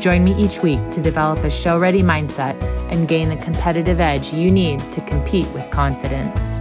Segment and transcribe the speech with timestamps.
[0.00, 2.60] Join me each week to develop a show ready mindset
[2.92, 6.60] and gain the competitive edge you need to compete with confidence.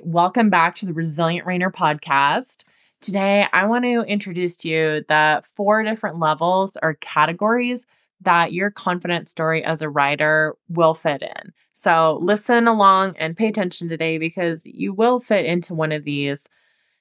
[0.00, 2.64] Welcome back to the Resilient Reiner podcast.
[3.00, 7.84] Today, I want to introduce to you the four different levels or categories
[8.22, 11.52] that your confidence story as a rider will fit in.
[11.74, 16.48] So listen along and pay attention today because you will fit into one of these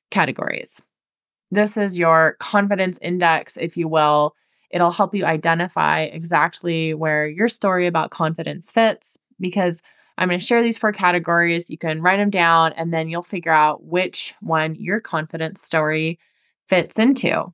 [0.09, 0.81] categories.
[1.51, 4.35] This is your confidence index, if you will.
[4.71, 9.83] It'll help you identify exactly where your story about confidence fits because
[10.17, 11.69] I'm going to share these four categories.
[11.69, 16.19] You can write them down and then you'll figure out which one your confidence story
[16.67, 17.53] fits into.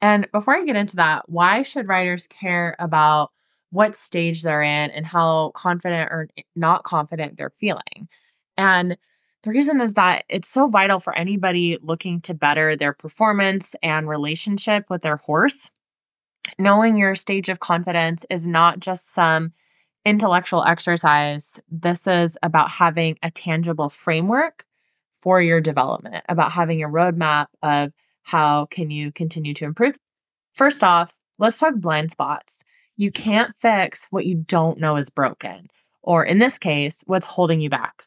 [0.00, 3.30] And before I get into that, why should riders care about
[3.70, 8.08] what stage they're in and how confident or not confident they're feeling?
[8.56, 8.96] And
[9.42, 14.08] the reason is that it's so vital for anybody looking to better their performance and
[14.08, 15.70] relationship with their horse.
[16.58, 19.52] Knowing your stage of confidence is not just some
[20.04, 21.60] intellectual exercise.
[21.70, 24.64] This is about having a tangible framework
[25.20, 29.96] for your development, about having a roadmap of how can you continue to improve?
[30.52, 32.64] First off, let's talk blind spots.
[32.98, 35.68] You can't fix what you don't know is broken,
[36.02, 38.02] or in this case, what's holding you back.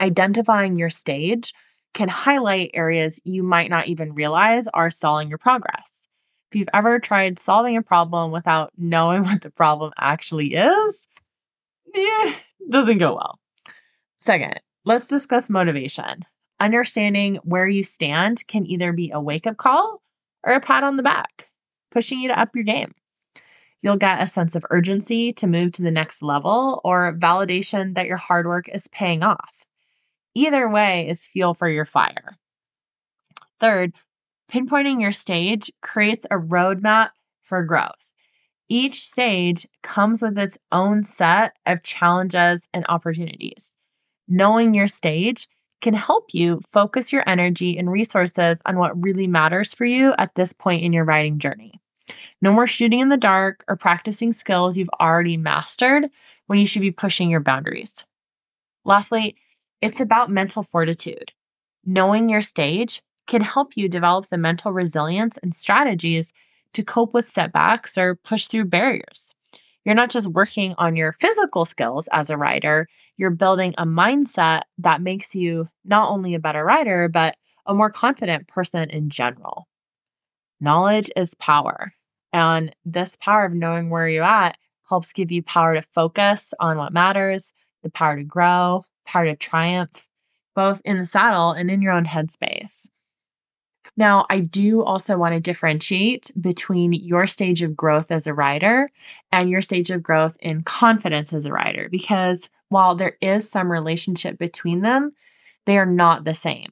[0.00, 1.54] Identifying your stage
[1.94, 6.08] can highlight areas you might not even realize are stalling your progress.
[6.50, 11.06] If you've ever tried solving a problem without knowing what the problem actually is,
[11.94, 12.34] yeah,
[12.68, 13.38] doesn't go well.
[14.18, 16.24] Second, let's discuss motivation
[16.60, 20.02] understanding where you stand can either be a wake up call
[20.44, 21.50] or a pat on the back,
[21.90, 22.92] pushing you to up your game.
[23.82, 28.06] You'll get a sense of urgency to move to the next level or validation that
[28.06, 29.64] your hard work is paying off.
[30.34, 32.36] Either way is fuel for your fire.
[33.58, 33.94] Third,
[34.50, 37.10] pinpointing your stage creates a roadmap
[37.42, 38.12] for growth.
[38.68, 43.76] Each stage comes with its own set of challenges and opportunities.
[44.28, 45.48] Knowing your stage
[45.80, 50.34] can help you focus your energy and resources on what really matters for you at
[50.36, 51.80] this point in your riding journey.
[52.42, 56.08] No more shooting in the dark or practicing skills you've already mastered
[56.46, 58.04] when you should be pushing your boundaries.
[58.84, 59.36] Lastly,
[59.80, 61.32] it's about mental fortitude.
[61.84, 66.32] Knowing your stage can help you develop the mental resilience and strategies
[66.72, 69.34] to cope with setbacks or push through barriers.
[69.84, 74.62] You're not just working on your physical skills as a rider, you're building a mindset
[74.78, 79.66] that makes you not only a better rider, but a more confident person in general.
[80.60, 81.92] Knowledge is power.
[82.32, 84.56] And this power of knowing where you're at
[84.88, 87.52] helps give you power to focus on what matters,
[87.82, 90.06] the power to grow, power to triumph,
[90.54, 92.88] both in the saddle and in your own headspace.
[93.96, 98.90] Now, I do also want to differentiate between your stage of growth as a rider
[99.32, 103.70] and your stage of growth in confidence as a rider, because while there is some
[103.70, 105.12] relationship between them,
[105.66, 106.70] they are not the same.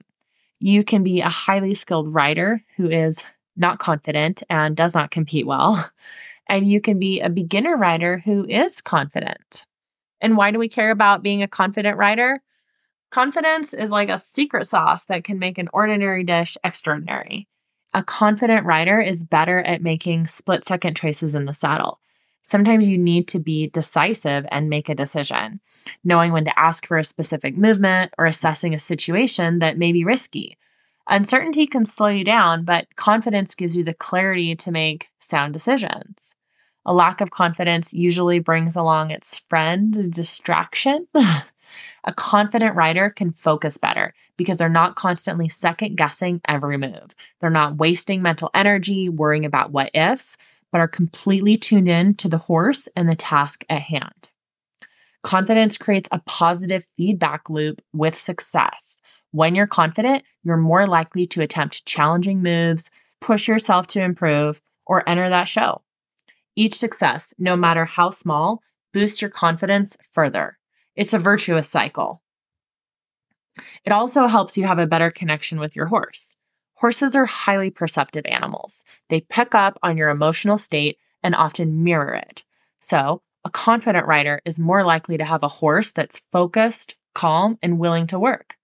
[0.61, 3.25] You can be a highly skilled rider who is
[3.59, 5.91] not confident and does not compete well,
[6.49, 9.67] and you can be a beginner rider who is confident.
[10.21, 12.41] And why do we care about being a confident rider?
[13.11, 17.49] Confidence is like a secret sauce that can make an ordinary dish extraordinary.
[17.95, 22.01] A confident rider is better at making split second choices in the saddle.
[22.43, 25.61] Sometimes you need to be decisive and make a decision,
[26.05, 30.05] knowing when to ask for a specific movement or assessing a situation that may be
[30.05, 30.57] risky.
[31.09, 36.35] Uncertainty can slow you down, but confidence gives you the clarity to make sound decisions.
[36.85, 41.07] A lack of confidence usually brings along its friend, distraction.
[42.05, 47.15] A confident rider can focus better because they're not constantly second guessing every move.
[47.41, 50.37] They're not wasting mental energy worrying about what ifs,
[50.71, 54.31] but are completely tuned in to the horse and the task at hand.
[55.23, 59.01] Confidence creates a positive feedback loop with success.
[59.33, 62.91] When you're confident, you're more likely to attempt challenging moves,
[63.21, 65.83] push yourself to improve, or enter that show.
[66.57, 70.59] Each success, no matter how small, boosts your confidence further.
[70.97, 72.23] It's a virtuous cycle.
[73.85, 76.37] It also helps you have a better connection with your horse.
[76.75, 78.85] Horses are highly perceptive animals.
[79.09, 82.45] They pick up on your emotional state and often mirror it.
[82.81, 87.79] So, a confident rider is more likely to have a horse that's focused, calm, and
[87.79, 88.58] willing to work.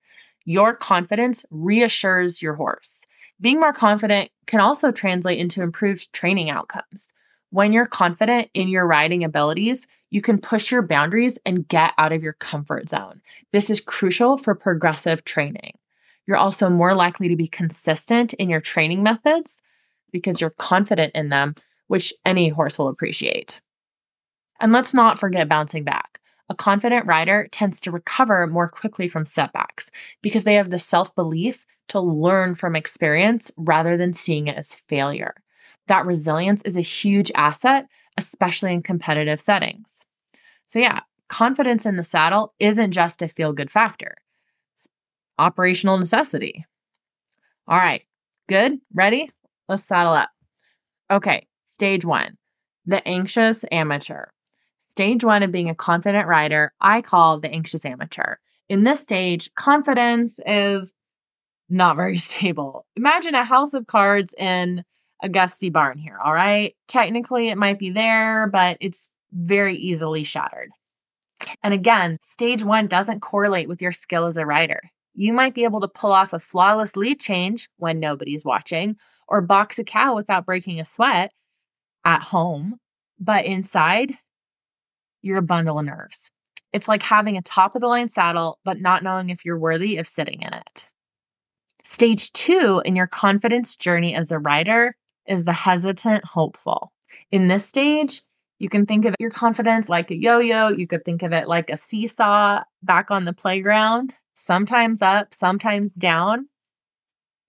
[0.45, 3.05] Your confidence reassures your horse.
[3.41, 7.13] Being more confident can also translate into improved training outcomes.
[7.51, 12.13] When you're confident in your riding abilities, you can push your boundaries and get out
[12.13, 13.21] of your comfort zone.
[13.53, 15.73] This is crucial for progressive training.
[16.27, 19.61] You're also more likely to be consistent in your training methods
[20.13, 21.55] because you're confident in them,
[21.87, 23.61] which any horse will appreciate.
[24.61, 26.14] And let's not forget bouncing back.
[26.55, 29.91] A confident rider tends to recover more quickly from setbacks
[30.23, 34.77] because they have the self belief to learn from experience rather than seeing it as
[34.89, 35.35] failure.
[35.89, 40.07] That resilience is a huge asset, especially in competitive settings.
[40.65, 44.15] So, yeah, confidence in the saddle isn't just a feel good factor,
[44.75, 44.87] it's
[45.41, 46.65] operational necessity.
[47.67, 48.05] All right,
[48.49, 48.81] good?
[48.93, 49.29] Ready?
[49.69, 50.31] Let's saddle up.
[51.11, 52.39] Okay, stage one
[52.87, 54.27] the anxious amateur.
[54.97, 58.37] Stage one of being a confident rider, I call the anxious amateur.
[58.69, 60.95] In this stage, confidence is
[61.69, 62.87] not very stable.
[62.95, 64.85] Imagine a house of cards in
[65.21, 66.77] a gusty barn here, all right?
[66.87, 70.71] Technically, it might be there, but it's very easily shattered.
[71.65, 74.81] And again, stage one doesn't correlate with your skill as a rider.
[75.15, 78.97] You might be able to pull off a flawless lead change when nobody's watching,
[79.27, 81.33] or box a cow without breaking a sweat
[82.05, 82.77] at home,
[83.19, 84.13] but inside,
[85.25, 86.31] you're a bundle of nerves.
[86.73, 89.97] It's like having a top of the line saddle, but not knowing if you're worthy
[89.97, 90.87] of sitting in it.
[91.83, 94.95] Stage two in your confidence journey as a rider
[95.27, 96.93] is the hesitant hopeful.
[97.31, 98.23] In this stage,
[98.59, 100.69] you can think of your confidence like a yo yo.
[100.69, 105.93] You could think of it like a seesaw back on the playground, sometimes up, sometimes
[105.95, 106.49] down.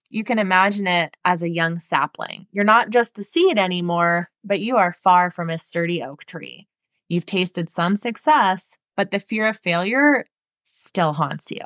[0.08, 2.46] You can imagine it as a young sapling.
[2.52, 6.68] You're not just a seed anymore, but you are far from a sturdy oak tree.
[7.08, 10.26] You've tasted some success, but the fear of failure
[10.64, 11.64] still haunts you.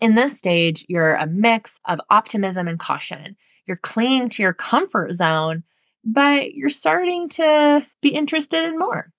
[0.00, 3.36] In this stage, you're a mix of optimism and caution.
[3.66, 5.62] You're clinging to your comfort zone,
[6.04, 9.10] but you're starting to be interested in more.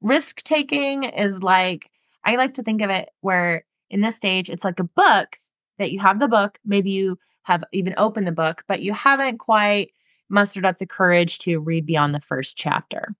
[0.00, 1.90] Risk taking is like,
[2.24, 5.36] I like to think of it where in this stage, it's like a book
[5.78, 6.58] that you have the book.
[6.64, 9.92] Maybe you have even opened the book, but you haven't quite
[10.28, 13.14] mustered up the courage to read beyond the first chapter.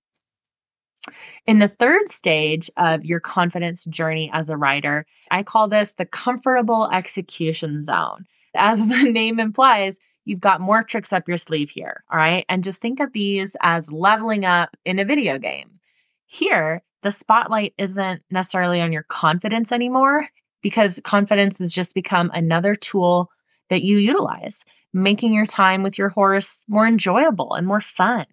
[1.46, 6.06] In the third stage of your confidence journey as a rider, I call this the
[6.06, 8.26] comfortable execution zone.
[8.54, 12.04] As the name implies, you've got more tricks up your sleeve here.
[12.10, 12.44] All right.
[12.48, 15.78] And just think of these as leveling up in a video game.
[16.26, 20.28] Here, the spotlight isn't necessarily on your confidence anymore
[20.62, 23.30] because confidence has just become another tool
[23.68, 28.26] that you utilize, making your time with your horse more enjoyable and more fun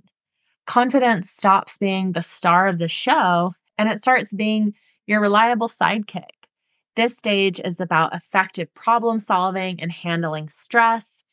[0.65, 4.73] confidence stops being the star of the show and it starts being
[5.07, 6.47] your reliable sidekick.
[6.95, 11.23] This stage is about effective problem solving and handling stress.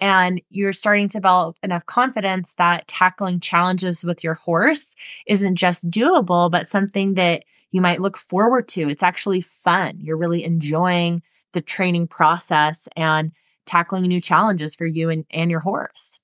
[0.00, 4.94] And you're starting to develop enough confidence that tackling challenges with your horse
[5.26, 8.88] isn't just doable, but something that you might look forward to.
[8.88, 9.98] It's actually fun.
[9.98, 11.22] You're really enjoying
[11.52, 13.32] the training process and
[13.66, 16.20] tackling new challenges for you and, and your horse.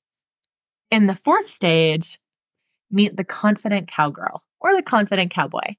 [0.90, 2.19] In the fourth stage,
[2.91, 5.75] meet the confident cowgirl or the confident cowboy.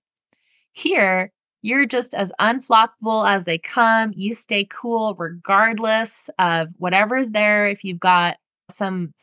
[0.74, 1.31] Here,
[1.62, 4.13] you're just as unfloppable as they come.
[4.15, 7.67] You stay cool regardless of whatever's there.
[7.67, 8.38] If you've got
[8.69, 9.13] some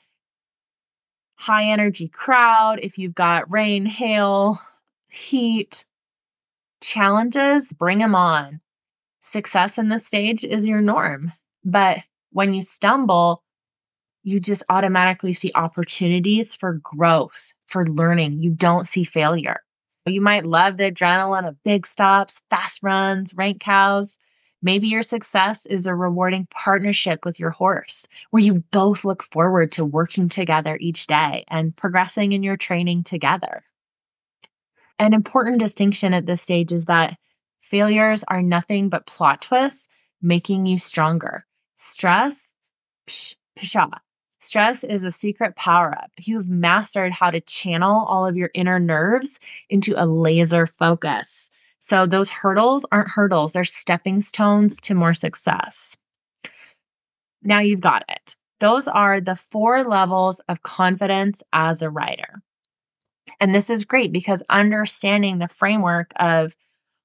[1.36, 4.58] high energy crowd, if you've got rain, hail,
[5.10, 5.84] heat,
[6.80, 8.60] challenges, bring them on.
[9.20, 11.32] Success in this stage is your norm.
[11.64, 11.98] But
[12.30, 13.41] when you stumble,
[14.22, 18.40] you just automatically see opportunities for growth, for learning.
[18.40, 19.60] You don't see failure.
[20.06, 24.18] You might love the adrenaline of big stops, fast runs, rank cows.
[24.60, 29.72] Maybe your success is a rewarding partnership with your horse where you both look forward
[29.72, 33.64] to working together each day and progressing in your training together.
[34.98, 37.16] An important distinction at this stage is that
[37.60, 39.88] failures are nothing but plot twists
[40.20, 41.44] making you stronger.
[41.74, 42.54] Stress,
[43.08, 43.90] psh, pshaw,
[44.42, 46.10] Stress is a secret power up.
[46.18, 49.38] You've mastered how to channel all of your inner nerves
[49.70, 51.48] into a laser focus.
[51.78, 55.96] So, those hurdles aren't hurdles, they're stepping stones to more success.
[57.44, 58.34] Now you've got it.
[58.58, 62.42] Those are the four levels of confidence as a rider.
[63.40, 66.56] And this is great because understanding the framework of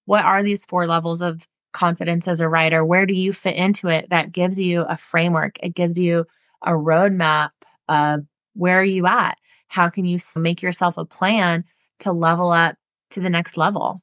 [0.06, 2.84] what are these four levels of confidence as a rider?
[2.84, 4.10] Where do you fit into it?
[4.10, 6.26] That gives you a framework, it gives you
[6.64, 7.50] a roadmap
[7.90, 8.22] of
[8.54, 9.38] where are you at?
[9.68, 11.64] How can you make yourself a plan
[12.00, 12.76] to level up
[13.12, 14.02] to the next level?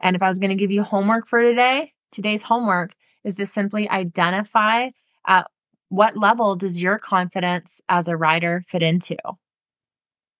[0.00, 2.94] And if I was going to give you homework for today, today's homework
[3.24, 4.90] is to simply identify
[5.26, 5.48] at
[5.88, 9.16] what level does your confidence as a rider fit into?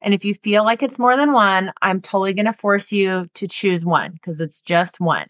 [0.00, 3.26] And if you feel like it's more than one, I'm totally going to force you
[3.34, 5.28] to choose one because it's just one.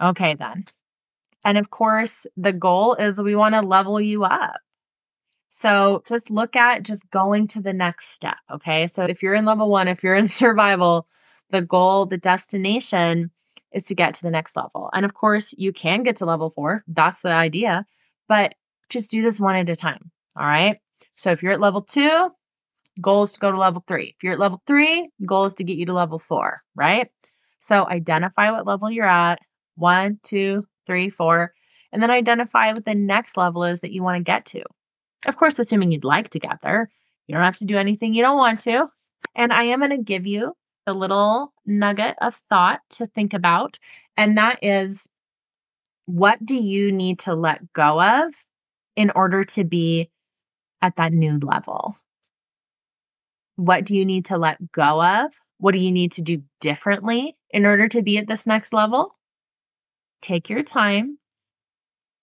[0.00, 0.64] Okay, then.
[1.44, 4.60] And of course, the goal is we want to level you up.
[5.50, 8.38] So just look at just going to the next step.
[8.50, 8.86] Okay.
[8.86, 11.06] So if you're in level one, if you're in survival,
[11.50, 13.30] the goal, the destination
[13.72, 14.88] is to get to the next level.
[14.92, 16.84] And of course, you can get to level four.
[16.86, 17.84] That's the idea.
[18.28, 18.54] But
[18.88, 20.10] just do this one at a time.
[20.36, 20.78] All right.
[21.12, 22.30] So if you're at level two,
[23.00, 24.14] goal is to go to level three.
[24.16, 27.08] If you're at level three, goal is to get you to level four, right?
[27.60, 29.40] So identify what level you're at
[29.76, 31.52] one, two, three, four,
[31.92, 34.62] and then identify what the next level is that you want to get to.
[35.26, 36.90] Of course, assuming you'd like to get there,
[37.26, 38.88] you don't have to do anything you don't want to.
[39.34, 40.54] And I am going to give you
[40.86, 43.78] a little nugget of thought to think about,
[44.16, 45.06] and that is
[46.06, 48.34] what do you need to let go of
[48.96, 50.10] in order to be
[50.80, 51.96] at that new level?
[53.56, 55.32] What do you need to let go of?
[55.58, 59.14] What do you need to do differently in order to be at this next level?
[60.22, 61.18] Take your time,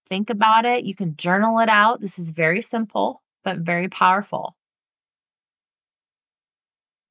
[0.10, 0.84] think about it.
[0.84, 2.02] You can journal it out.
[2.02, 4.56] This is very simple, but very powerful.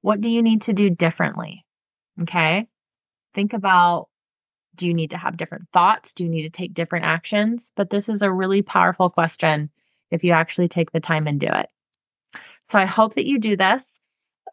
[0.03, 1.65] What do you need to do differently?
[2.23, 2.67] Okay.
[3.35, 4.09] Think about
[4.75, 6.13] do you need to have different thoughts?
[6.13, 7.73] Do you need to take different actions?
[7.75, 9.71] But this is a really powerful question
[10.11, 11.69] if you actually take the time and do it.
[12.63, 14.01] So I hope that you do this.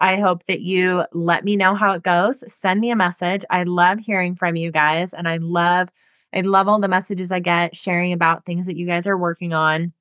[0.01, 2.43] I hope that you let me know how it goes.
[2.51, 3.45] Send me a message.
[3.49, 5.89] I love hearing from you guys and I love
[6.35, 9.53] I love all the messages I get sharing about things that you guys are working
[9.53, 9.93] on.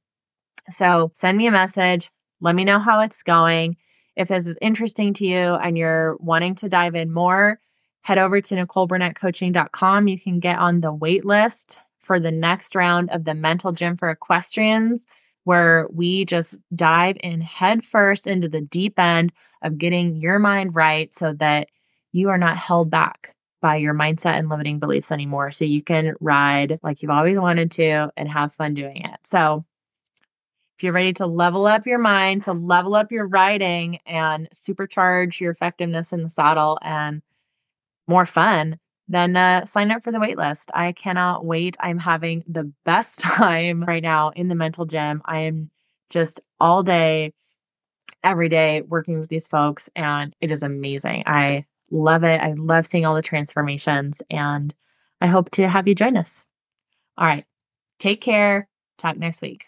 [0.70, 2.10] So, send me a message.
[2.40, 3.76] Let me know how it's going.
[4.16, 7.60] If this is interesting to you and you're wanting to dive in more,
[8.02, 10.08] head over to NicoleBurnettCoaching.com.
[10.08, 13.96] You can get on the wait list for the next round of the Mental Gym
[13.96, 15.06] for Equestrians,
[15.44, 21.14] where we just dive in headfirst into the deep end of getting your mind right
[21.14, 21.68] so that
[22.12, 23.33] you are not held back
[23.64, 25.50] by your mindset and limiting beliefs anymore.
[25.50, 29.18] So you can ride like you've always wanted to and have fun doing it.
[29.24, 29.64] So
[30.76, 35.40] if you're ready to level up your mind, to level up your riding and supercharge
[35.40, 37.22] your effectiveness in the saddle and
[38.06, 38.78] more fun,
[39.08, 40.66] then uh, sign up for the waitlist.
[40.74, 41.74] I cannot wait.
[41.80, 45.22] I'm having the best time right now in the mental gym.
[45.24, 45.70] I am
[46.10, 47.32] just all day,
[48.22, 51.22] every day working with these folks, and it is amazing.
[51.26, 52.40] I love it.
[52.40, 54.74] I love seeing all the transformations, and
[55.20, 56.46] I hope to have you join us.
[57.16, 57.44] All right.
[57.98, 58.68] Take care.
[58.98, 59.66] Talk next week.